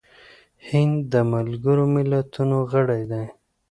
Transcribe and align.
هند 0.67 0.97
د 1.13 1.15
ملګرو 1.31 1.83
ملتونو 1.95 2.57
غړی 2.71 3.01
دی. 3.11 3.25